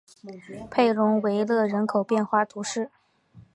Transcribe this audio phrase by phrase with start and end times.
[0.71, 2.89] 佩龙维勒人口变化图示